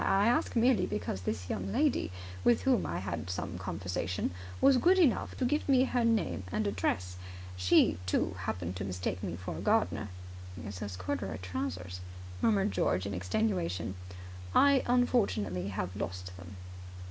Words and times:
I 0.03 0.25
ask 0.29 0.55
merely 0.55 0.87
because 0.87 1.21
this 1.21 1.47
young 1.47 1.71
lady, 1.71 2.11
with 2.43 2.63
whom 2.63 2.87
I 2.87 2.97
had 2.97 3.29
some 3.29 3.59
conversation, 3.59 4.31
was 4.59 4.77
good 4.77 4.97
enough 4.97 5.37
to 5.37 5.45
give 5.45 5.69
me 5.69 5.83
her 5.83 6.03
name 6.03 6.41
and 6.51 6.65
address. 6.65 7.17
She, 7.55 7.99
too, 8.07 8.35
happened 8.45 8.75
to 8.77 8.83
mistake 8.83 9.21
me 9.21 9.35
for 9.35 9.57
a 9.57 9.61
gardener." 9.61 10.09
"It's 10.65 10.79
those 10.79 10.97
corduroy 10.97 11.37
trousers," 11.43 12.01
murmured 12.41 12.71
George 12.71 13.05
in 13.05 13.13
extenuation. 13.13 13.93
"I 14.55 14.71
have 14.77 14.85
unfortunately 14.89 15.71
lost 15.95 16.35
them." 16.35 16.55